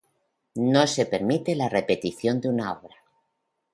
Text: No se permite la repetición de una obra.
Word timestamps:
No 0.75 0.87
se 0.87 1.05
permite 1.05 1.53
la 1.55 1.69
repetición 1.69 2.41
de 2.41 2.49
una 2.49 2.73
obra. 2.73 3.03